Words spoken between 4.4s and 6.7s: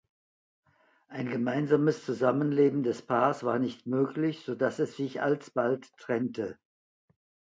so dass es sich alsbald trennte.